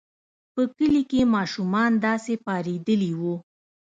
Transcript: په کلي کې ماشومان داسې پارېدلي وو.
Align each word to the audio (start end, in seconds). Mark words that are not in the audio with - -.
په 0.53 0.61
کلي 0.77 1.01
کې 1.11 1.31
ماشومان 1.35 1.91
داسې 2.07 2.33
پارېدلي 2.47 3.11
وو. 3.19 3.35